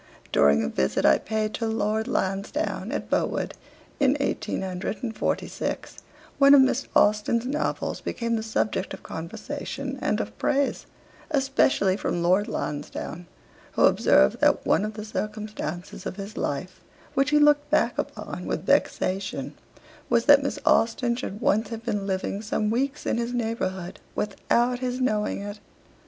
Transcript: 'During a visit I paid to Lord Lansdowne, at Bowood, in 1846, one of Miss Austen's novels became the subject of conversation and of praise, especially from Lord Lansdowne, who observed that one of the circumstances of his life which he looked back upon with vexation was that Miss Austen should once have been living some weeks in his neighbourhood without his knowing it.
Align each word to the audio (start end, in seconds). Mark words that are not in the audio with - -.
'During 0.31 0.63
a 0.63 0.67
visit 0.67 1.05
I 1.05 1.19
paid 1.19 1.53
to 1.53 1.67
Lord 1.67 2.07
Lansdowne, 2.07 2.91
at 2.91 3.07
Bowood, 3.07 3.53
in 3.99 4.13
1846, 4.13 5.97
one 6.39 6.55
of 6.55 6.61
Miss 6.61 6.87
Austen's 6.95 7.45
novels 7.45 8.01
became 8.01 8.35
the 8.35 8.41
subject 8.41 8.95
of 8.95 9.03
conversation 9.03 9.99
and 10.01 10.19
of 10.19 10.35
praise, 10.39 10.87
especially 11.29 11.95
from 11.97 12.23
Lord 12.23 12.47
Lansdowne, 12.47 13.27
who 13.73 13.83
observed 13.85 14.39
that 14.41 14.65
one 14.65 14.85
of 14.85 14.95
the 14.95 15.05
circumstances 15.05 16.07
of 16.07 16.15
his 16.15 16.35
life 16.35 16.81
which 17.13 17.29
he 17.29 17.37
looked 17.37 17.69
back 17.69 17.95
upon 17.99 18.47
with 18.47 18.65
vexation 18.65 19.53
was 20.09 20.25
that 20.25 20.41
Miss 20.41 20.57
Austen 20.65 21.15
should 21.15 21.41
once 21.41 21.69
have 21.69 21.85
been 21.85 22.07
living 22.07 22.41
some 22.41 22.71
weeks 22.71 23.05
in 23.05 23.19
his 23.19 23.35
neighbourhood 23.35 23.99
without 24.15 24.79
his 24.79 24.99
knowing 24.99 25.43
it. 25.43 25.59